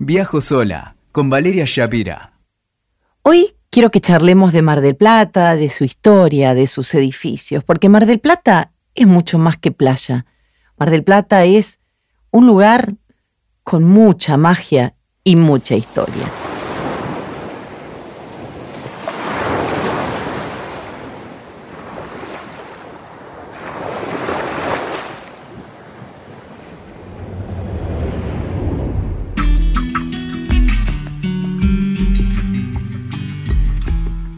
Viajo 0.00 0.40
sola 0.40 0.94
con 1.10 1.28
Valeria 1.28 1.64
Shapira. 1.66 2.30
Hoy 3.22 3.56
quiero 3.68 3.90
que 3.90 4.00
charlemos 4.00 4.52
de 4.52 4.62
Mar 4.62 4.80
del 4.80 4.94
Plata, 4.94 5.56
de 5.56 5.68
su 5.70 5.82
historia, 5.82 6.54
de 6.54 6.68
sus 6.68 6.94
edificios, 6.94 7.64
porque 7.64 7.88
Mar 7.88 8.06
del 8.06 8.20
Plata 8.20 8.70
es 8.94 9.08
mucho 9.08 9.40
más 9.40 9.56
que 9.56 9.72
playa. 9.72 10.24
Mar 10.76 10.90
del 10.90 11.02
Plata 11.02 11.44
es 11.46 11.80
un 12.30 12.46
lugar 12.46 12.94
con 13.64 13.82
mucha 13.82 14.36
magia 14.36 14.94
y 15.24 15.34
mucha 15.34 15.74
historia. 15.74 16.47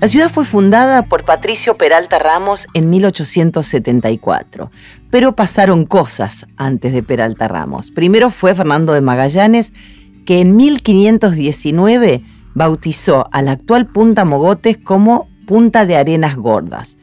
La 0.00 0.08
ciudad 0.08 0.30
fue 0.30 0.46
fundada 0.46 1.02
por 1.02 1.26
Patricio 1.26 1.76
Peralta 1.76 2.18
Ramos 2.18 2.68
en 2.72 2.88
1874, 2.88 4.70
pero 5.10 5.36
pasaron 5.36 5.84
cosas 5.84 6.46
antes 6.56 6.94
de 6.94 7.02
Peralta 7.02 7.48
Ramos. 7.48 7.90
Primero 7.90 8.30
fue 8.30 8.54
Fernando 8.54 8.94
de 8.94 9.02
Magallanes, 9.02 9.74
que 10.24 10.40
en 10.40 10.56
1519 10.56 12.22
bautizó 12.54 13.28
a 13.30 13.42
la 13.42 13.50
actual 13.50 13.88
Punta 13.88 14.24
Mogotes 14.24 14.78
como 14.78 15.28
Punta 15.46 15.84
de 15.84 15.98
Arenas 15.98 16.36
Gordas. 16.36 16.96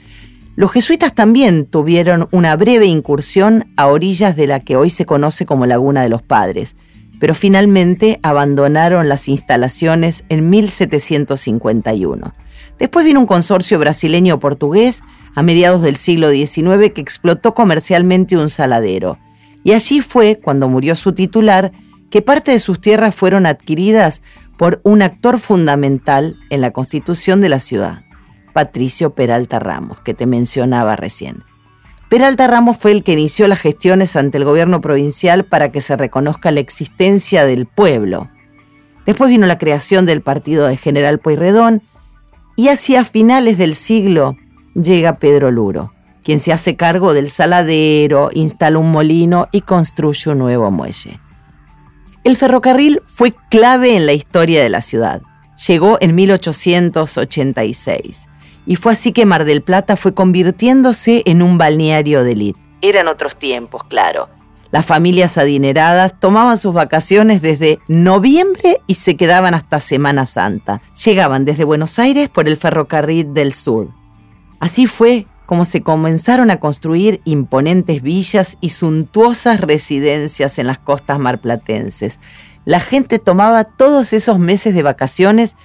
Los 0.56 0.72
jesuitas 0.72 1.14
también 1.14 1.68
tuvieron 1.68 2.28
una 2.32 2.56
breve 2.56 2.88
incursión 2.88 3.72
a 3.78 3.86
orillas 3.86 4.36
de 4.36 4.48
la 4.48 4.60
que 4.62 4.76
hoy 4.76 4.90
se 4.90 5.06
conoce 5.06 5.46
como 5.46 5.68
Laguna 5.68 6.02
de 6.02 6.10
los 6.10 6.24
Padres, 6.24 6.76
pero 7.20 7.36
finalmente 7.36 8.20
abandonaron 8.24 9.08
las 9.08 9.28
instalaciones 9.28 10.24
en 10.30 10.50
1751. 10.50 12.34
Después 12.80 13.06
vino 13.06 13.20
un 13.20 13.26
consorcio 13.26 13.80
brasileño-portugués 13.80 15.04
a 15.36 15.42
mediados 15.44 15.82
del 15.82 15.96
siglo 15.96 16.30
XIX 16.30 16.92
que 16.94 17.02
explotó 17.02 17.54
comercialmente 17.54 18.38
un 18.38 18.50
saladero. 18.50 19.18
Y 19.64 19.74
allí 19.74 20.02
fue, 20.02 20.40
cuando 20.42 20.70
murió 20.70 20.96
su 20.96 21.14
titular, 21.14 21.72
que 22.10 22.22
parte 22.22 22.52
de 22.52 22.60
sus 22.60 22.80
tierras 22.80 23.16
fueron 23.16 23.46
adquiridas 23.46 24.22
por 24.58 24.80
un 24.84 25.02
actor 25.02 25.40
fundamental 25.40 26.38
en 26.50 26.62
la 26.62 26.72
constitución 26.72 27.42
de 27.42 27.50
la 27.50 27.60
ciudad, 27.60 28.04
Patricio 28.54 29.14
Peralta 29.14 29.60
Ramos, 29.60 30.00
que 30.02 30.14
te 30.14 30.26
mencionaba 30.26 30.96
recién. 30.96 31.44
Peralta 32.10 32.48
Ramos 32.48 32.78
fue 32.78 32.92
el 32.92 33.04
que 33.04 33.14
inició 33.14 33.48
las 33.48 33.60
gestiones 33.60 34.16
ante 34.16 34.38
el 34.38 34.46
gobierno 34.46 34.82
provincial 34.82 35.44
para 35.44 35.72
que 35.72 35.82
se 35.82 35.98
reconozca 35.98 36.52
la 36.52 36.62
existencia 36.62 37.46
del 37.46 37.66
pueblo. 37.66 38.30
Después 39.06 39.30
vino 39.30 39.46
la 39.46 39.58
creación 39.58 40.06
del 40.06 40.22
partido 40.22 40.68
de 40.68 40.78
General 40.78 41.20
Pueyrredón 41.20 41.84
y 42.58 42.68
hacia 42.70 43.06
finales 43.06 43.58
del 43.58 43.74
siglo 43.76 44.36
llega 44.74 45.20
Pedro 45.20 45.52
Luro, 45.52 45.94
quien 46.24 46.40
se 46.40 46.52
hace 46.52 46.76
cargo 46.76 47.14
del 47.14 47.30
saladero, 47.30 48.32
instala 48.34 48.80
un 48.80 48.90
molino 48.92 49.48
y 49.54 49.62
construye 49.62 50.32
un 50.32 50.40
nuevo 50.40 50.70
muelle. 50.72 51.20
El 52.26 52.36
ferrocarril 52.36 53.04
fue 53.06 53.34
clave 53.50 53.96
en 53.96 54.08
la 54.08 54.14
historia 54.14 54.62
de 54.62 54.70
la 54.70 54.82
ciudad. 54.82 55.22
Llegó 55.68 55.98
en 56.02 56.16
1886 56.16 58.28
y 58.66 58.76
fue 58.76 58.94
así 58.94 59.12
que 59.14 59.26
Mar 59.26 59.46
del 59.46 59.62
Plata 59.62 59.96
fue 59.96 60.16
convirtiéndose 60.16 61.22
en 61.26 61.44
un 61.44 61.58
balneario 61.58 62.24
de 62.24 62.34
élite. 62.34 62.60
Eran 62.82 63.08
otros 63.08 63.38
tiempos, 63.38 63.84
claro. 63.84 64.30
Las 64.72 64.86
familias 64.86 65.38
adineradas 65.38 66.20
tomaban 66.20 66.58
sus 66.58 66.74
vacaciones 66.74 67.42
desde 67.42 67.80
noviembre 67.88 68.82
y 68.88 68.96
se 68.96 69.16
quedaban 69.16 69.54
hasta 69.54 69.80
Semana 69.80 70.26
Santa. 70.26 70.82
Llegaban 71.06 71.46
desde 71.46 71.64
Buenos 71.64 72.00
Aires 72.00 72.30
por 72.30 72.48
el 72.48 72.58
ferrocarril 72.58 73.34
del 73.34 73.54
sur. 73.54 73.90
Así 74.60 74.88
fue 74.88 75.28
como 75.46 75.64
se 75.64 75.82
comenzaron 75.82 76.52
a 76.52 76.60
construir 76.60 77.22
imponentes 77.24 78.02
villas 78.02 78.58
y 78.60 78.70
suntuosas 78.70 79.62
residencias 79.62 80.60
en 80.60 80.68
las 80.68 80.78
costas 80.78 81.20
marplatenses. 81.20 82.20
La 82.66 82.82
gente 82.82 83.18
tomaba 83.18 83.64
todos 83.64 84.12
esos 84.12 84.40
meses 84.40 84.76
de 84.76 84.84
vacaciones 84.84 85.56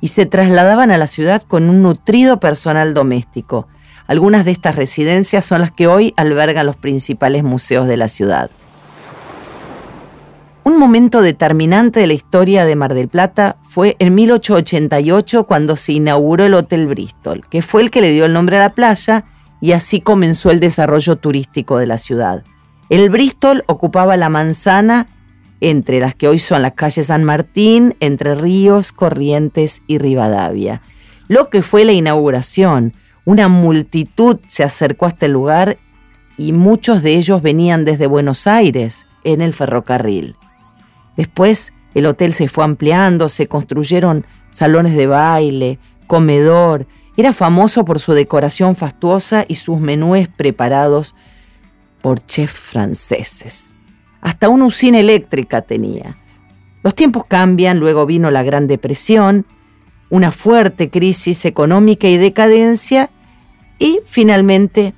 y 0.00 0.08
se 0.08 0.24
trasladaban 0.24 0.90
a 0.90 0.96
la 0.96 1.06
ciudad 1.06 1.42
con 1.42 1.68
un 1.68 1.82
nutrido 1.82 2.40
personal 2.40 2.94
doméstico. 2.94 3.68
Algunas 4.06 4.44
de 4.44 4.52
estas 4.52 4.76
residencias 4.76 5.44
son 5.44 5.60
las 5.60 5.70
que 5.70 5.86
hoy 5.86 6.14
albergan 6.16 6.66
los 6.66 6.76
principales 6.76 7.42
museos 7.42 7.86
de 7.86 7.96
la 7.96 8.08
ciudad. 8.08 8.50
Un 10.64 10.78
momento 10.78 11.22
determinante 11.22 12.00
de 12.00 12.06
la 12.06 12.14
historia 12.14 12.64
de 12.64 12.76
Mar 12.76 12.94
del 12.94 13.08
Plata 13.08 13.56
fue 13.62 13.96
en 13.98 14.14
1888 14.14 15.44
cuando 15.44 15.76
se 15.76 15.92
inauguró 15.92 16.44
el 16.44 16.54
Hotel 16.54 16.86
Bristol, 16.86 17.44
que 17.48 17.62
fue 17.62 17.82
el 17.82 17.90
que 17.90 18.00
le 18.00 18.10
dio 18.10 18.24
el 18.24 18.32
nombre 18.32 18.56
a 18.56 18.60
la 18.60 18.74
playa 18.74 19.24
y 19.60 19.72
así 19.72 20.00
comenzó 20.00 20.50
el 20.50 20.60
desarrollo 20.60 21.16
turístico 21.16 21.78
de 21.78 21.86
la 21.86 21.98
ciudad. 21.98 22.42
El 22.88 23.10
Bristol 23.10 23.64
ocupaba 23.66 24.16
la 24.16 24.28
manzana 24.28 25.08
entre 25.60 26.00
las 26.00 26.14
que 26.14 26.28
hoy 26.28 26.38
son 26.38 26.62
las 26.62 26.72
calles 26.72 27.06
San 27.06 27.24
Martín, 27.24 27.96
Entre 28.00 28.34
Ríos, 28.34 28.92
Corrientes 28.92 29.82
y 29.86 29.98
Rivadavia. 29.98 30.82
Lo 31.28 31.48
que 31.48 31.62
fue 31.62 31.84
la 31.84 31.92
inauguración, 31.92 32.92
una 33.26 33.48
multitud 33.48 34.38
se 34.46 34.62
acercó 34.62 35.04
a 35.04 35.10
este 35.10 35.28
lugar 35.28 35.78
y 36.38 36.52
muchos 36.52 37.02
de 37.02 37.16
ellos 37.16 37.42
venían 37.42 37.84
desde 37.84 38.06
Buenos 38.06 38.46
Aires 38.46 39.06
en 39.24 39.40
el 39.40 39.52
ferrocarril. 39.52 40.36
Después 41.16 41.72
el 41.94 42.06
hotel 42.06 42.32
se 42.32 42.48
fue 42.48 42.64
ampliando, 42.64 43.28
se 43.28 43.48
construyeron 43.48 44.24
salones 44.50 44.96
de 44.96 45.08
baile, 45.08 45.78
comedor. 46.06 46.86
Era 47.16 47.32
famoso 47.32 47.84
por 47.84 47.98
su 47.98 48.12
decoración 48.12 48.76
fastuosa 48.76 49.44
y 49.48 49.56
sus 49.56 49.80
menúes 49.80 50.28
preparados 50.28 51.16
por 52.02 52.24
chefs 52.24 52.58
franceses. 52.58 53.66
Hasta 54.20 54.48
una 54.48 54.66
usina 54.66 55.00
eléctrica 55.00 55.62
tenía. 55.62 56.16
Los 56.84 56.94
tiempos 56.94 57.24
cambian, 57.26 57.80
luego 57.80 58.06
vino 58.06 58.30
la 58.30 58.44
Gran 58.44 58.68
Depresión, 58.68 59.46
una 60.10 60.30
fuerte 60.30 60.90
crisis 60.90 61.44
económica 61.44 62.06
y 62.06 62.16
decadencia, 62.16 63.10
y 63.78 64.00
finalmente 64.06 64.94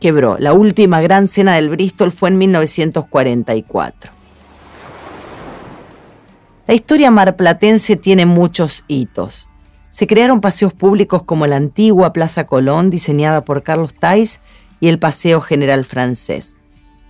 quebró. 0.00 0.36
La 0.38 0.52
última 0.52 1.00
gran 1.00 1.26
cena 1.26 1.54
del 1.54 1.70
Bristol 1.70 2.12
fue 2.12 2.30
en 2.30 2.38
1944. 2.38 4.12
La 6.66 6.74
historia 6.74 7.10
marplatense 7.10 7.96
tiene 7.96 8.26
muchos 8.26 8.84
hitos. 8.86 9.48
Se 9.88 10.06
crearon 10.06 10.40
paseos 10.40 10.72
públicos 10.72 11.24
como 11.24 11.46
la 11.46 11.56
antigua 11.56 12.12
Plaza 12.12 12.46
Colón, 12.46 12.90
diseñada 12.90 13.44
por 13.44 13.62
Carlos 13.62 13.92
Tais, 13.94 14.40
y 14.78 14.88
el 14.88 14.98
Paseo 14.98 15.40
General 15.40 15.84
Francés. 15.84 16.56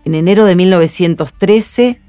En 0.05 0.15
enero 0.15 0.45
de 0.45 0.57
1913 0.57 2.01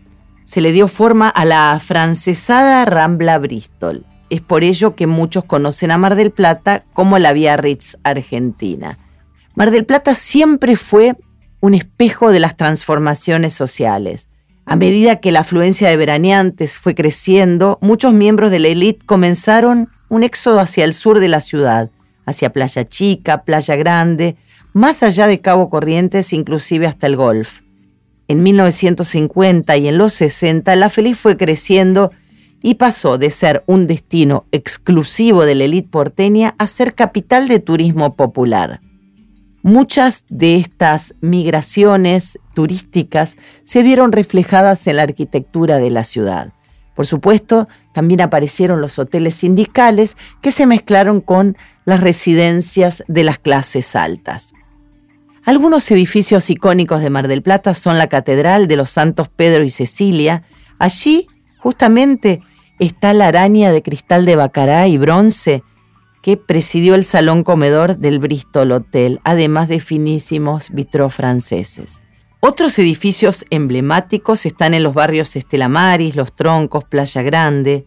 se 0.44 0.62
le 0.62 0.72
dio 0.72 0.88
forma 0.88 1.30
a 1.30 1.46
la 1.46 1.72
afrancesada 1.74 2.84
Rambla 2.86 3.38
Bristol. 3.38 4.06
Es 4.31 4.40
por 4.40 4.64
ello 4.64 4.96
que 4.96 5.08
muchos 5.08 5.44
conocen 5.44 5.92
a 5.92 5.97
Mar 5.97 6.16
del 6.16 6.31
Plata 6.31 6.86
como 6.94 7.19
la 7.19 7.34
Biarritz 7.34 7.97
argentina. 8.03 8.97
Mar 9.56 9.72
del 9.72 9.86
Plata 9.86 10.16
siempre 10.16 10.78
fue 10.78 11.18
un 11.59 11.74
espejo 11.74 12.31
de 12.31 12.40
las 12.40 12.56
transformaciones 12.56 13.52
sociales. 13.52 14.30
A 14.66 14.78
medida 14.78 15.18
que 15.18 15.34
la 15.34 15.41
afluencia 15.41 15.90
de 15.90 15.97
veraneantes 15.97 16.78
fue 16.78 16.96
creciendo, 16.96 17.78
muchos 17.81 18.14
miembros 18.14 18.52
de 18.52 18.59
la 18.59 18.70
élite 18.70 19.06
comenzaron 19.06 19.90
un 20.08 20.24
éxodo 20.24 20.62
hacia 20.62 20.86
el 20.86 20.94
sur 20.94 21.20
de 21.20 21.28
la 21.28 21.41
ciudad, 21.41 21.90
hacia 22.25 22.53
Playa 22.53 22.86
Chica, 22.86 23.44
Playa 23.44 23.75
Grande, 23.75 24.38
más 24.72 25.03
allá 25.03 25.28
de 25.28 25.41
Cabo 25.41 25.70
Corrientes, 25.70 26.31
inclusive 26.31 26.88
hasta 26.88 27.06
el 27.06 27.18
Golf. 27.18 27.59
En 28.30 28.44
1950 28.44 29.75
y 29.75 29.90
en 29.90 29.97
los 29.97 30.14
60, 30.14 30.74
La 30.78 30.90
Feliz 30.90 31.18
fue 31.18 31.36
creciendo 31.36 32.12
y 32.62 32.76
pasó 32.76 33.18
de 33.18 33.32
ser 33.32 33.64
un 33.66 33.88
destino 33.88 34.46
exclusivo 34.52 35.46
de 35.46 35.56
la 35.56 35.64
élite 35.66 35.90
porteña 35.90 36.56
a 36.58 36.68
ser 36.68 36.94
capital 36.94 37.47
de 37.47 37.59
turismo 37.59 38.16
popular. 38.16 38.82
Muchas 39.64 40.26
de 40.30 40.56
estas 40.56 41.14
migraciones 41.22 42.40
turísticas 42.56 43.38
se 43.64 43.84
vieron 43.84 44.12
reflejadas 44.12 44.88
en 44.88 44.96
la 44.96 45.03
arquitectura 45.03 45.78
de 45.78 45.91
la 45.91 46.03
ciudad. 46.03 46.53
Por 46.96 47.06
supuesto, 47.06 47.68
también 47.94 48.22
aparecieron 48.22 48.82
los 48.82 49.00
hoteles 49.00 49.35
sindicales 49.35 50.18
que 50.41 50.52
se 50.52 50.66
mezclaron 50.66 51.22
con 51.22 51.58
las 51.85 52.02
residencias 52.02 53.03
de 53.08 53.24
las 53.24 53.38
clases 53.38 53.96
altas. 53.96 54.53
Algunos 55.44 55.90
edificios 55.90 56.50
icónicos 56.50 57.02
de 57.02 57.09
Mar 57.09 57.28
del 57.28 57.41
Plata 57.41 57.74
son 57.74 57.97
la 57.97 58.08
Catedral 58.08 58.68
de 58.68 58.76
los 58.76 58.90
Santos 58.90 59.30
Pedro 59.30 59.64
y 59.64 59.70
Cecilia. 59.70 60.44
Allí, 60.78 61.28
justamente, 61.58 62.41
está 62.88 63.14
la 63.14 63.28
araña 63.28 63.72
de 63.72 63.84
cristal 63.84 64.26
de 64.26 64.36
bacará 64.36 64.88
y 64.88 64.98
bronce 64.98 65.64
que 66.22 66.36
presidió 66.36 66.96
el 66.96 67.04
salón 67.04 67.44
comedor 67.44 67.98
del 67.98 68.20
Bristol 68.20 68.72
Hotel, 68.72 69.20
además 69.24 69.70
de 69.70 69.80
finísimos 69.80 70.72
vitrós 70.72 71.14
franceses. 71.14 72.04
Otros 72.40 72.78
edificios 72.80 73.46
emblemáticos 73.52 74.46
están 74.48 74.74
en 74.74 74.82
los 74.82 74.96
barrios 74.96 75.36
Estela 75.36 75.70
Maris, 75.70 76.16
Los 76.16 76.36
Troncos, 76.36 76.84
Playa 76.84 77.22
Grande. 77.22 77.86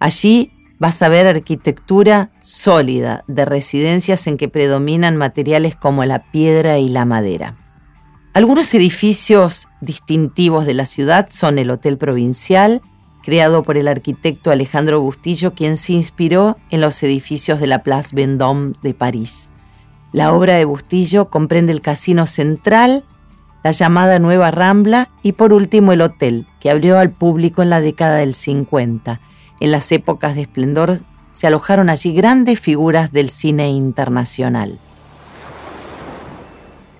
Allí 0.00 0.52
vas 0.80 1.00
a 1.02 1.08
ver 1.08 1.28
arquitectura 1.28 2.32
sólida 2.40 3.24
de 3.28 3.44
residencias 3.44 4.26
en 4.26 4.36
que 4.36 4.48
predominan 4.48 5.16
materiales 5.16 5.76
como 5.76 6.04
la 6.04 6.30
piedra 6.32 6.78
y 6.78 6.88
la 6.88 7.04
madera. 7.04 7.56
Algunos 8.34 8.74
edificios 8.74 9.68
distintivos 9.80 10.66
de 10.66 10.74
la 10.74 10.86
ciudad 10.86 11.28
son 11.30 11.58
el 11.58 11.70
Hotel 11.70 11.98
Provincial, 11.98 12.82
creado 13.22 13.62
por 13.62 13.76
el 13.76 13.88
arquitecto 13.88 14.50
Alejandro 14.50 15.00
Bustillo, 15.00 15.54
quien 15.54 15.76
se 15.76 15.92
inspiró 15.92 16.56
en 16.70 16.80
los 16.80 17.02
edificios 17.02 17.60
de 17.60 17.66
la 17.66 17.82
Place 17.82 18.14
Vendôme 18.14 18.72
de 18.82 18.94
París. 18.94 19.50
La 20.12 20.32
obra 20.32 20.54
de 20.54 20.64
Bustillo 20.64 21.30
comprende 21.30 21.72
el 21.72 21.80
Casino 21.80 22.26
Central, 22.26 23.04
la 23.62 23.70
llamada 23.70 24.18
Nueva 24.18 24.50
Rambla 24.50 25.08
y 25.22 25.32
por 25.32 25.52
último 25.52 25.92
el 25.92 26.00
hotel, 26.00 26.46
que 26.60 26.70
abrió 26.70 26.98
al 26.98 27.10
público 27.10 27.62
en 27.62 27.70
la 27.70 27.80
década 27.80 28.16
del 28.16 28.34
50 28.34 29.20
en 29.62 29.70
las 29.70 29.92
épocas 29.92 30.34
de 30.34 30.42
esplendor 30.42 30.98
se 31.30 31.46
alojaron 31.46 31.88
allí 31.88 32.12
grandes 32.12 32.58
figuras 32.58 33.12
del 33.12 33.30
cine 33.30 33.70
internacional. 33.70 34.80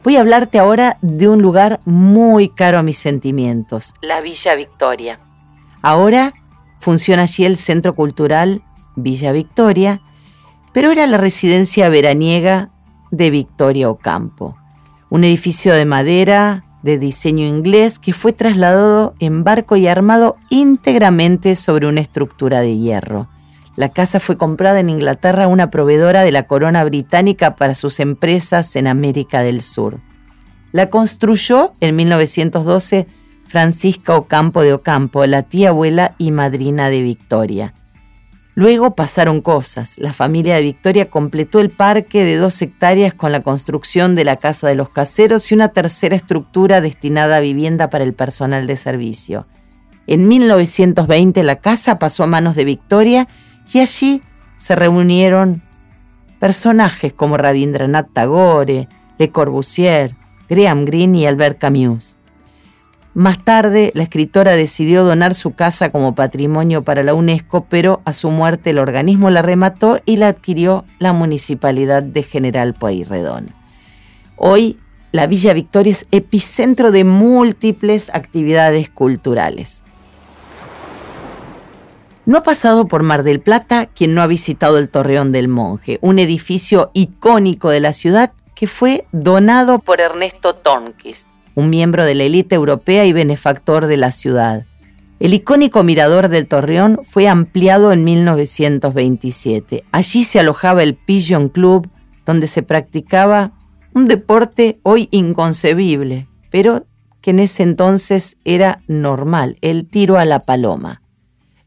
Voy 0.05 0.15
a 0.15 0.21
hablarte 0.21 0.61
ahora 0.61 0.97
de 1.03 1.29
un 1.29 1.43
lugar 1.43 1.81
muy 1.85 2.49
caro 2.49 2.79
a 2.79 2.85
mis 2.85 2.99
sentimientos, 2.99 3.95
la 4.01 4.21
Villa 4.21 4.55
Victoria. 4.55 5.19
Ahora 5.83 6.33
funciona 6.79 7.25
allí 7.25 7.45
el 7.45 7.57
Centro 7.57 7.95
Cultural 7.95 8.63
Villa 8.97 9.33
Victoria, 9.33 10.01
pero 10.73 10.91
era 10.91 11.07
la 11.07 11.19
residencia 11.19 11.89
veraniega 11.89 12.71
de 13.11 13.31
Victoria 13.31 13.91
Ocampo, 13.91 14.57
un 15.11 15.25
edificio 15.25 15.75
de 15.75 15.85
madera 15.85 16.65
de 16.83 16.99
diseño 16.99 17.47
inglés 17.47 17.99
que 17.99 18.13
fue 18.13 18.33
trasladado 18.33 19.15
en 19.21 19.45
barco 19.45 19.77
y 19.77 19.87
armado 19.87 20.37
íntegramente 20.51 21.57
sobre 21.57 21.87
una 21.87 22.01
estructura 22.01 22.61
de 22.61 22.77
hierro. 22.77 23.29
La 23.77 23.89
casa 23.89 24.21
fue 24.21 24.37
comprada 24.37 24.81
en 24.81 24.91
Inglaterra 24.91 25.45
a 25.45 25.49
una 25.49 25.71
proveedora 25.71 26.25
de 26.25 26.33
la 26.33 26.47
corona 26.47 26.85
británica 26.85 27.57
para 27.57 27.75
sus 27.75 28.01
empresas 28.01 28.77
en 28.77 28.87
América 28.87 29.43
del 29.43 29.63
Sur. 29.63 30.01
La 30.73 30.91
construyó 30.91 31.73
en 31.81 31.97
1912 31.97 33.07
Francisca 33.53 34.17
Ocampo 34.17 34.63
de 34.63 34.73
Ocampo, 34.73 35.27
la 35.27 35.43
tía 35.43 35.69
abuela 35.69 36.15
y 36.17 36.31
madrina 36.31 36.89
de 36.89 37.03
Victoria. 37.03 37.75
Luego 38.55 38.95
pasaron 38.95 39.43
cosas. 39.43 39.99
La 39.99 40.15
familia 40.15 40.57
de 40.57 40.63
Victoria 40.63 41.11
completó 41.11 41.61
el 41.61 41.69
parque 41.69 42.25
de 42.25 42.39
dos 42.39 42.63
hectáreas 42.63 43.13
con 43.13 43.31
la 43.31 43.43
construcción 43.43 44.15
de 44.15 44.25
la 44.25 44.37
Casa 44.37 44.69
de 44.69 44.75
los 44.75 44.89
Caseros 44.89 45.53
y 45.53 45.55
una 45.55 45.69
tercera 45.69 46.17
estructura 46.17 46.81
destinada 46.81 47.37
a 47.37 47.41
vivienda 47.41 47.91
para 47.91 48.05
el 48.05 48.15
personal 48.15 48.67
de 48.67 48.79
servicio. 48.79 49.47
En 50.07 50.29
1920 50.29 51.43
la 51.43 51.57
casa 51.57 51.99
pasó 51.99 52.25
a 52.25 52.29
manos 52.29 52.57
de 52.57 52.65
Victoria 52.65 53.29
y 53.71 53.81
allí 53.81 54.23
se 54.57 54.77
reunieron 54.77 55.61
personajes 56.41 57.13
como 57.13 57.37
Rabindranath 57.37 58.15
Tagore, 58.15 58.89
Le 59.19 59.31
Corbusier, 59.31 60.17
Graham 60.49 60.87
Greene 60.87 61.19
y 61.19 61.27
Albert 61.27 61.59
Camus. 61.59 62.17
Más 63.15 63.45
tarde, 63.45 63.93
la 63.95 64.05
escritora 64.05 64.53
decidió 64.53 65.05
donar 65.05 65.35
su 65.35 65.51
casa 65.51 65.91
como 65.91 66.15
patrimonio 66.15 66.83
para 66.83 67.03
la 67.03 67.13
UNESCO, 67.13 67.67
pero 67.69 68.01
a 68.07 68.15
su 68.15 68.31
muerte 68.31 68.71
el 68.71 68.79
organismo 68.79 69.29
la 69.29 69.43
remató 69.43 70.01
y 70.07 70.17
la 70.17 70.29
adquirió 70.29 70.87
la 70.99 71.13
municipalidad 71.13 72.03
de 72.03 72.23
General 72.23 72.73
Pueyrredón. 72.73 73.51
Hoy, 74.37 74.79
la 75.13 75.27
Villa 75.27 75.53
Victoria 75.53 75.91
es 75.91 76.07
epicentro 76.11 76.91
de 76.91 77.05
múltiples 77.05 78.09
actividades 78.15 78.89
culturales. 78.89 79.83
No 82.25 82.39
ha 82.39 82.43
pasado 82.43 82.87
por 82.87 83.03
Mar 83.03 83.25
del 83.25 83.41
Plata 83.41 83.87
quien 83.87 84.15
no 84.15 84.23
ha 84.23 84.27
visitado 84.27 84.79
el 84.79 84.89
Torreón 84.89 85.33
del 85.33 85.49
Monje, 85.49 85.99
un 86.01 86.19
edificio 86.19 86.91
icónico 86.95 87.69
de 87.69 87.81
la 87.81 87.93
ciudad 87.93 88.33
que 88.55 88.67
fue 88.67 89.07
donado 89.13 89.81
por 89.81 90.01
Ernesto 90.01 90.55
Tornquist 90.55 91.27
un 91.55 91.71
miembro 91.71 92.05
de 92.05 92.15
la 92.15 92.25
élite 92.25 92.55
europea 92.55 93.05
y 93.05 93.13
benefactor 93.13 93.87
de 93.87 93.97
la 93.97 94.13
ciudad. 94.13 94.65
El 95.21 95.35
icónico 95.35 95.85
mirador 95.85 96.29
del 96.29 96.49
Torreón 96.49 97.01
fue 97.05 97.29
ampliado 97.29 97.93
en 97.93 98.03
1927. 98.03 99.85
Allí 99.93 100.25
se 100.25 100.41
alojaba 100.41 100.83
el 100.83 100.95
Pigeon 100.97 101.49
Club, 101.49 101.89
donde 102.27 102.47
se 102.47 102.63
practicaba 102.63 103.53
un 103.95 104.09
deporte 104.09 104.81
hoy 104.83 105.09
inconcebible, 105.13 106.27
pero 106.51 106.87
que 107.21 107.31
en 107.31 107.39
ese 107.39 107.63
entonces 107.63 108.37
era 108.45 108.81
normal, 108.89 109.59
el 109.61 109.87
tiro 109.87 110.19
a 110.19 110.25
la 110.25 110.45
paloma. 110.45 111.03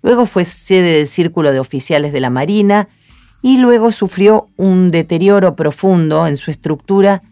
Luego 0.01 0.25
fue 0.25 0.45
sede 0.45 0.97
del 0.97 1.07
Círculo 1.07 1.51
de 1.51 1.59
Oficiales 1.59 2.11
de 2.11 2.19
la 2.19 2.29
Marina 2.29 2.89
y 3.41 3.57
luego 3.59 3.91
sufrió 3.91 4.49
un 4.57 4.89
deterioro 4.89 5.55
profundo 5.55 6.27
en 6.27 6.35
su 6.35 6.51
estructura 6.51 7.23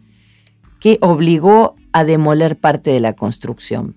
que 0.79 0.97
obligó 1.01 1.75
a 1.94 2.04
demoler 2.04 2.57
parte 2.57 2.92
de 2.92 3.00
la 3.00 3.13
construcción. 3.13 3.95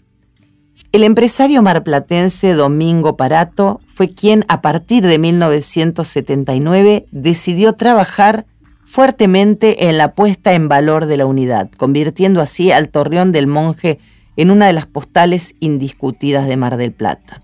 El 0.93 1.03
empresario 1.03 1.61
marplatense 1.63 2.55
Domingo 2.55 3.17
Parato 3.17 3.81
fue 3.87 4.15
quien 4.15 4.45
a 4.49 4.63
partir 4.63 5.05
de 5.07 5.19
1979 5.19 7.07
decidió 7.11 7.73
trabajar 7.73 8.47
fuertemente 8.85 9.89
en 9.89 9.99
la 9.99 10.15
puesta 10.15 10.55
en 10.55 10.69
valor 10.69 11.07
de 11.07 11.17
la 11.17 11.27
unidad, 11.27 11.71
convirtiendo 11.77 12.41
así 12.41 12.71
al 12.71 12.89
Torreón 12.89 13.33
del 13.33 13.49
Monje 13.49 13.99
en 14.37 14.51
una 14.51 14.69
de 14.69 14.73
las 14.73 14.87
postales 14.87 15.57
indiscutidas 15.61 16.47
de 16.47 16.57
Mar 16.57 16.77
del 16.77 16.93
Plata. 16.93 17.43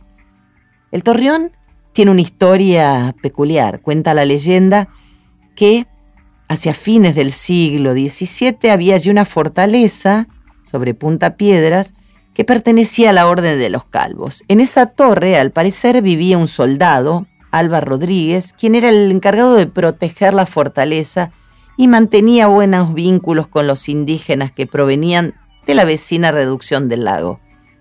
El 0.93 1.03
Torreón 1.03 1.53
tiene 1.93 2.11
una 2.11 2.21
historia 2.21 3.15
peculiar. 3.23 3.81
Cuenta 3.81 4.15
la 4.15 4.25
leyenda 4.25 4.89
que 5.57 5.87
hacia 6.49 6.75
fines 6.75 7.15
del 7.15 7.31
siglo 7.31 7.93
XVII 7.93 8.71
había 8.71 8.95
allí 8.95 9.11
una 9.11 9.25
fortaleza 9.25 10.29
sobre 10.63 10.95
Punta 10.95 11.37
Piedras 11.37 11.95
que 12.35 12.45
pertenecía 12.45 13.11
a 13.11 13.13
la 13.13 13.27
Orden 13.27 13.59
de 13.59 13.71
los 13.71 13.85
Calvos. 13.85 14.43
En 14.49 14.61
esa 14.61 14.87
torre, 14.87 15.37
al 15.37 15.51
parecer, 15.51 16.01
vivía 16.03 16.39
un 16.39 16.49
soldado, 16.49 17.27
Alba 17.51 17.81
Rodríguez, 17.81 18.55
quien 18.59 18.75
era 18.75 18.89
el 18.89 19.11
encargado 19.11 19.55
de 19.55 19.67
proteger 19.67 20.33
la 20.33 20.47
fortaleza 20.47 21.31
y 21.77 21.89
mantenía 21.89 22.47
buenos 22.47 22.95
vínculos 22.95 23.47
con 23.47 23.67
los 23.67 23.89
indígenas 23.89 24.53
que 24.53 24.67
provenían 24.67 25.35
de 25.67 25.75
la 25.75 25.85
vecina 25.85 26.33
reducción 26.33 26.89
del 26.89 27.05
lago, 27.05 27.41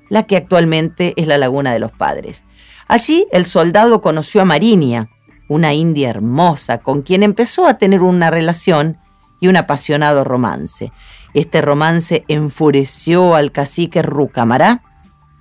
la 0.09 0.23
que 0.23 0.37
actualmente 0.37 1.13
es 1.15 1.27
la 1.27 1.37
Laguna 1.37 1.71
de 1.71 1.79
los 1.79 1.91
Padres. 1.91 2.43
Allí 2.87 3.25
el 3.31 3.45
soldado 3.45 4.01
conoció 4.01 4.41
a 4.41 4.45
Marinia, 4.45 5.09
una 5.47 5.73
india 5.73 6.09
hermosa 6.09 6.77
con 6.79 7.01
quien 7.01 7.23
empezó 7.23 7.67
a 7.67 7.77
tener 7.77 8.01
una 8.01 8.29
relación 8.29 8.97
y 9.39 9.47
un 9.47 9.57
apasionado 9.57 10.23
romance. 10.23 10.91
Este 11.33 11.61
romance 11.61 12.23
enfureció 12.27 13.35
al 13.35 13.51
cacique 13.51 14.01
Rucamará, 14.01 14.81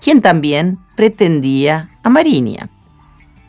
quien 0.00 0.22
también 0.22 0.78
pretendía 0.96 1.90
a 2.02 2.08
Marinia. 2.08 2.70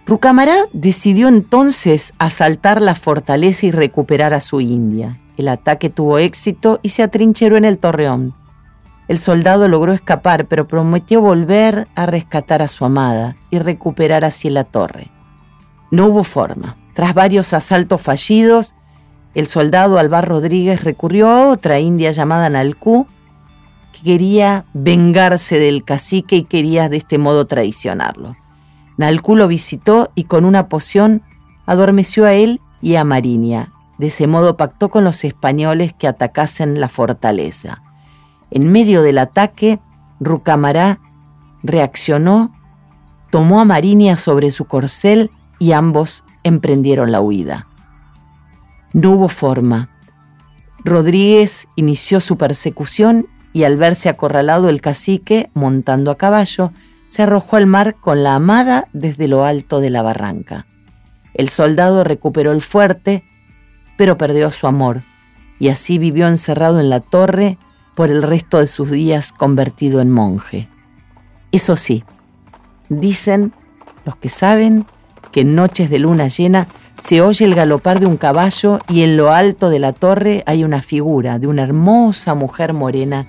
Rucamará 0.05 0.65
decidió 0.73 1.27
entonces 1.27 2.13
asaltar 2.17 2.81
la 2.81 2.95
fortaleza 2.95 3.65
y 3.65 3.71
recuperar 3.71 4.33
a 4.33 4.41
su 4.41 4.59
India. 4.59 5.19
El 5.37 5.47
ataque 5.47 5.89
tuvo 5.89 6.17
éxito 6.17 6.79
y 6.81 6.89
se 6.89 7.03
atrincheró 7.03 7.55
en 7.55 7.65
el 7.65 7.77
torreón. 7.77 8.35
El 9.07 9.19
soldado 9.19 9.67
logró 9.67 9.93
escapar, 9.93 10.47
pero 10.47 10.67
prometió 10.67 11.21
volver 11.21 11.87
a 11.95 12.05
rescatar 12.05 12.61
a 12.61 12.67
su 12.67 12.85
amada 12.85 13.35
y 13.49 13.59
recuperar 13.59 14.25
así 14.25 14.49
la 14.49 14.63
torre. 14.63 15.11
No 15.91 16.07
hubo 16.07 16.23
forma. 16.23 16.77
Tras 16.93 17.13
varios 17.13 17.53
asaltos 17.53 18.01
fallidos, 18.01 18.75
el 19.33 19.47
soldado 19.47 19.97
Alvar 19.97 20.27
Rodríguez 20.27 20.83
recurrió 20.83 21.29
a 21.29 21.47
otra 21.47 21.79
india 21.79 22.11
llamada 22.11 22.49
Nalcú, 22.49 23.07
que 23.93 24.03
quería 24.03 24.65
vengarse 24.73 25.59
del 25.59 25.83
cacique 25.83 26.37
y 26.37 26.43
quería 26.43 26.89
de 26.89 26.97
este 26.97 27.17
modo 27.17 27.45
traicionarlo. 27.45 28.35
Nalcú 28.97 29.35
lo 29.35 29.47
visitó 29.47 30.11
y 30.15 30.25
con 30.25 30.45
una 30.45 30.67
poción 30.67 31.23
adormeció 31.65 32.25
a 32.25 32.33
él 32.33 32.61
y 32.81 32.95
a 32.95 33.03
Marinia. 33.03 33.71
De 33.97 34.07
ese 34.07 34.27
modo 34.27 34.57
pactó 34.57 34.89
con 34.89 35.03
los 35.03 35.23
españoles 35.23 35.93
que 35.93 36.07
atacasen 36.07 36.79
la 36.79 36.89
fortaleza. 36.89 37.81
En 38.49 38.71
medio 38.71 39.01
del 39.01 39.17
ataque, 39.17 39.79
Rucamará 40.19 40.99
reaccionó, 41.63 42.51
tomó 43.29 43.61
a 43.61 43.65
Marinia 43.65 44.17
sobre 44.17 44.51
su 44.51 44.65
corcel 44.65 45.31
y 45.57 45.71
ambos 45.71 46.23
emprendieron 46.43 47.11
la 47.11 47.21
huida. 47.21 47.67
No 48.93 49.11
hubo 49.11 49.29
forma. 49.29 49.89
Rodríguez 50.83 51.67
inició 51.75 52.19
su 52.19 52.37
persecución 52.37 53.27
y 53.53 53.63
al 53.63 53.77
verse 53.77 54.09
acorralado 54.09 54.69
el 54.69 54.81
cacique, 54.81 55.49
montando 55.53 56.11
a 56.11 56.17
caballo, 56.17 56.71
se 57.07 57.23
arrojó 57.23 57.57
al 57.57 57.67
mar 57.67 57.95
con 57.95 58.23
la 58.23 58.35
amada 58.35 58.87
desde 58.93 59.27
lo 59.27 59.43
alto 59.43 59.79
de 59.79 59.89
la 59.89 60.01
barranca. 60.01 60.65
El 61.33 61.49
soldado 61.49 62.03
recuperó 62.03 62.51
el 62.51 62.61
fuerte, 62.61 63.23
pero 63.97 64.17
perdió 64.17 64.51
su 64.51 64.67
amor, 64.67 65.01
y 65.59 65.69
así 65.69 65.97
vivió 65.97 66.27
encerrado 66.27 66.79
en 66.79 66.89
la 66.89 67.01
torre 67.01 67.57
por 67.95 68.09
el 68.09 68.23
resto 68.23 68.59
de 68.59 68.67
sus 68.67 68.89
días 68.89 69.31
convertido 69.31 70.01
en 70.01 70.09
monje. 70.09 70.69
Eso 71.51 71.75
sí, 71.75 72.03
dicen 72.89 73.53
los 74.05 74.15
que 74.15 74.29
saben 74.29 74.85
que 75.31 75.41
en 75.41 75.55
noches 75.55 75.89
de 75.89 75.99
luna 75.99 76.27
llena 76.27 76.67
se 77.01 77.21
oye 77.21 77.45
el 77.45 77.55
galopar 77.55 77.99
de 77.99 78.05
un 78.05 78.15
caballo 78.15 78.79
y 78.87 79.01
en 79.01 79.17
lo 79.17 79.31
alto 79.31 79.69
de 79.69 79.79
la 79.79 79.91
torre 79.91 80.43
hay 80.45 80.63
una 80.63 80.81
figura 80.81 81.39
de 81.39 81.47
una 81.47 81.63
hermosa 81.63 82.35
mujer 82.35 82.73
morena 82.73 83.27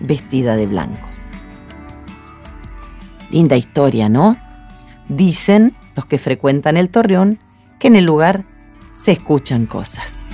vestida 0.00 0.56
de 0.56 0.66
blanco. 0.66 1.08
Linda 3.30 3.56
historia, 3.56 4.08
¿no? 4.08 4.36
Dicen 5.08 5.76
los 5.94 6.06
que 6.06 6.18
frecuentan 6.18 6.76
el 6.76 6.90
torreón 6.90 7.38
que 7.78 7.86
en 7.86 7.96
el 7.96 8.04
lugar 8.04 8.44
se 8.92 9.12
escuchan 9.12 9.66
cosas. 9.66 10.24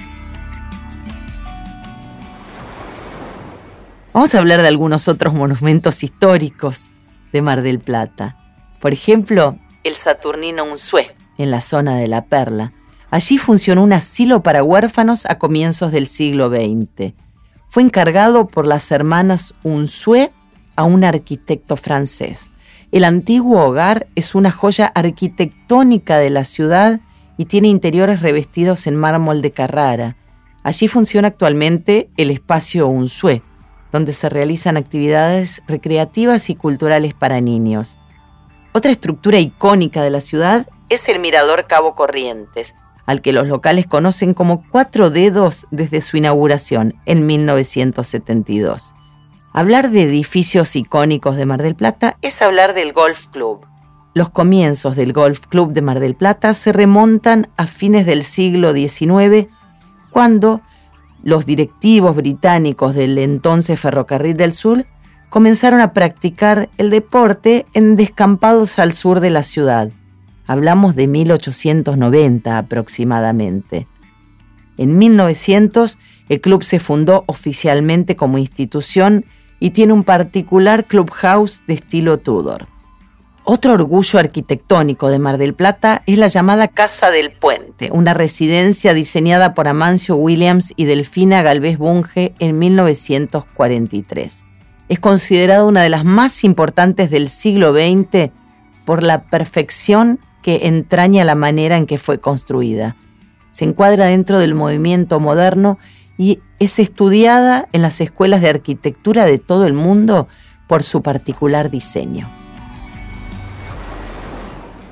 Vamos 4.15 4.35
a 4.35 4.39
hablar 4.39 4.63
de 4.63 4.69
algunos 4.69 5.07
otros 5.07 5.35
monumentos 5.35 6.03
históricos 6.03 6.91
de 7.33 7.43
Mar 7.43 7.63
del 7.63 7.79
Plata. 7.79 8.37
Por 8.81 8.93
ejemplo, 8.93 9.59
el 9.85 9.95
Saturnino 9.95 10.65
Unzué, 10.65 11.15
en 11.43 11.51
la 11.51 11.61
zona 11.61 11.97
de 11.97 12.07
La 12.07 12.27
Perla. 12.27 12.73
Allí 13.11 13.39
funcionó 13.39 13.83
un 13.83 13.93
asilo 13.93 14.43
para 14.43 14.63
huérfanos 14.63 15.27
a 15.27 15.39
comienzos 15.39 15.91
del 15.91 16.07
siglo 16.07 16.49
XX. 16.49 17.15
Fue 17.69 17.83
encargado 17.83 18.47
por 18.47 18.67
las 18.67 18.91
hermanas 18.91 19.55
Unzué 19.63 20.33
a 20.77 20.85
un 20.85 21.03
arquitecto 21.03 21.77
francés. 21.77 22.51
El 22.93 23.05
antiguo 23.05 23.65
hogar 23.65 24.07
es 24.17 24.35
una 24.35 24.51
joya 24.51 24.87
arquitectónica 24.87 26.19
de 26.19 26.31
la 26.31 26.45
ciudad 26.45 27.01
y 27.37 27.47
tiene 27.47 27.69
interiores 27.69 28.21
revestidos 28.21 28.87
en 28.87 28.97
mármol 28.97 29.41
de 29.43 29.53
Carrara. 29.53 30.17
Allí 30.63 30.89
funciona 30.89 31.29
actualmente 31.29 32.11
el 32.17 32.31
espacio 32.31 32.87
Unzué, 32.87 33.43
donde 33.93 34.13
se 34.13 34.29
realizan 34.29 34.77
actividades 34.77 35.63
recreativas 35.67 36.51
y 36.51 36.55
culturales 36.55 37.15
para 37.15 37.41
niños. 37.41 37.99
Otra 38.73 38.93
estructura 38.93 39.41
icónica 39.41 40.03
de 40.03 40.11
la 40.11 40.21
ciudad 40.21 40.69
es 40.91 41.09
el 41.09 41.21
Mirador 41.21 41.67
Cabo 41.67 41.95
Corrientes, 41.95 42.75
al 43.07 43.23
que 43.23 43.33
los 43.33 43.49
locales 43.49 43.87
conocen 43.87 44.35
como 44.35 44.63
Cuatro 44.69 45.09
Dedos 45.09 45.67
desde 45.71 46.03
su 46.03 46.19
inauguración 46.19 46.95
en 47.07 47.27
1972. 47.27 48.95
Hablar 49.53 49.91
de 49.91 50.03
edificios 50.03 50.77
icónicos 50.77 51.37
de 51.37 51.47
Mar 51.47 51.63
del 51.63 51.75
Plata 51.75 52.17
es 52.23 52.43
hablar 52.43 52.75
del 52.75 52.93
Golf 52.93 53.29
Club. 53.29 53.67
Los 54.13 54.31
comienzos 54.31 54.97
del 54.97 55.13
Golf 55.13 55.47
Club 55.47 55.73
de 55.73 55.83
Mar 55.83 56.01
del 56.01 56.15
Plata 56.15 56.53
se 56.55 56.73
remontan 56.73 57.49
a 57.57 57.67
fines 57.67 58.07
del 58.07 58.23
siglo 58.25 58.73
XIX, 58.73 59.49
cuando 60.11 60.61
los 61.23 61.47
directivos 61.47 62.17
británicos 62.17 62.95
del 62.95 63.19
entonces 63.19 63.79
Ferrocarril 63.79 64.37
del 64.37 64.53
Sur 64.53 64.87
comenzaron 65.29 65.81
a 65.81 65.93
practicar 65.93 66.69
el 66.77 66.91
deporte 66.91 67.67
en 67.73 67.95
descampados 67.95 68.79
al 68.79 68.93
sur 68.93 69.21
de 69.21 69.31
la 69.31 69.45
ciudad. 69.45 69.91
Hablamos 70.51 70.97
de 70.97 71.07
1890 71.07 72.59
aproximadamente. 72.59 73.87
En 74.79 74.99
1900 74.99 75.97
el 76.29 76.41
club 76.41 76.65
se 76.65 76.81
fundó 76.81 77.23
oficialmente 77.29 78.17
como 78.17 78.37
institución 78.37 79.27
y 79.61 79.71
tiene 79.71 79.93
un 79.93 80.03
particular 80.03 80.87
clubhouse 80.87 81.63
de 81.69 81.75
estilo 81.75 82.19
Tudor. 82.19 82.67
Otro 83.45 83.75
orgullo 83.75 84.19
arquitectónico 84.19 85.09
de 85.09 85.21
Mar 85.21 85.39
del 85.39 85.55
Plata 85.55 86.03
es 86.07 86.19
la 86.19 86.27
llamada 86.27 86.67
Casa 86.67 87.13
del 87.13 87.31
Puente, 87.31 87.91
una 87.93 88.13
residencia 88.13 88.93
diseñada 88.93 89.55
por 89.55 89.69
Amancio 89.69 90.17
Williams 90.17 90.73
y 90.75 90.87
Delfina 90.87 91.43
Galvez 91.43 91.79
Bunge 91.79 92.35
en 92.41 92.59
1943. 92.59 94.45
Es 94.89 94.99
considerada 94.99 95.65
una 95.65 95.83
de 95.83 95.91
las 95.91 96.05
más 96.05 96.43
importantes 96.43 97.09
del 97.09 97.29
siglo 97.29 97.73
XX 97.73 98.33
por 98.85 99.05
la 99.05 99.23
perfección 99.23 100.19
que 100.43 100.67
entraña 100.67 101.25
la 101.25 101.35
manera 101.35 101.77
en 101.77 101.87
que 101.87 101.99
fue 101.99 102.21
construida. 102.21 102.97
Se 103.51 103.65
encuadra 103.65 104.07
dentro 104.07 104.39
del 104.39 104.55
movimiento 104.55 105.21
moderno 105.21 105.79
y 106.17 106.41
es 106.59 106.79
estudiada 106.79 107.69
en 107.73 107.83
las 107.83 108.01
escuelas 108.01 108.43
de 108.43 108.51
arquitectura 108.51 109.25
de 109.25 109.39
todo 109.39 109.67
el 109.67 109.73
mundo 109.73 110.29
por 110.67 110.83
su 110.83 111.03
particular 111.03 111.71
diseño. 111.71 112.31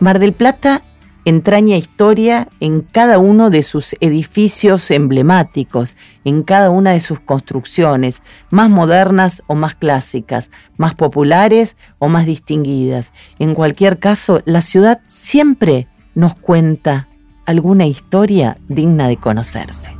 Mar 0.00 0.18
del 0.18 0.32
Plata 0.32 0.82
entraña 1.28 1.76
historia 1.76 2.48
en 2.58 2.80
cada 2.80 3.18
uno 3.18 3.50
de 3.50 3.62
sus 3.62 3.94
edificios 4.00 4.90
emblemáticos, 4.90 5.94
en 6.24 6.42
cada 6.42 6.70
una 6.70 6.92
de 6.92 7.00
sus 7.00 7.20
construcciones, 7.20 8.22
más 8.48 8.70
modernas 8.70 9.42
o 9.46 9.54
más 9.54 9.74
clásicas, 9.74 10.50
más 10.78 10.94
populares 10.94 11.76
o 11.98 12.08
más 12.08 12.24
distinguidas. 12.24 13.12
En 13.38 13.54
cualquier 13.54 13.98
caso, 13.98 14.40
la 14.46 14.62
ciudad 14.62 15.02
siempre 15.06 15.86
nos 16.14 16.34
cuenta 16.34 17.08
alguna 17.44 17.86
historia 17.86 18.56
digna 18.68 19.06
de 19.06 19.18
conocerse. 19.18 19.94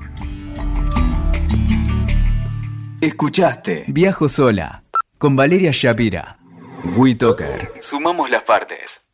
Escuchaste 3.03 3.85
Viajo 3.89 4.31
sola 4.31 4.83
con 5.19 5.37
Valeria 5.37 5.73
Shapira. 5.75 6.39
WeToker. 6.97 7.73
Sumamos 7.81 8.31
las 8.31 8.45
partes. 8.45 9.08